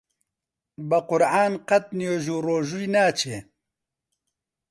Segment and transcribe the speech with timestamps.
[0.89, 3.37] بە قورعان قەت نوێژ و ڕۆژووی ناچێ!